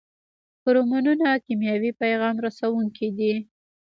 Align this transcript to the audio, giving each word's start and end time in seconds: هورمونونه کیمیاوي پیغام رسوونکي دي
هورمونونه 0.63 1.27
کیمیاوي 1.45 1.91
پیغام 2.01 2.35
رسوونکي 2.45 3.07
دي 3.17 3.33